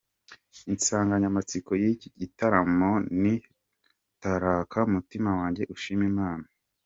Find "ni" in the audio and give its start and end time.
3.21-3.35